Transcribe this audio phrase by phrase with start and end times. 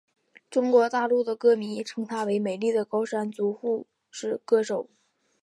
[0.49, 4.89] 中国大陆的歌迷称她为美丽的高山族护士歌手。